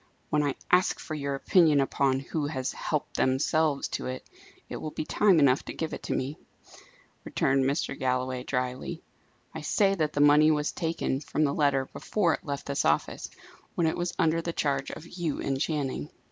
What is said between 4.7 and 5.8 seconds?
will be time enough to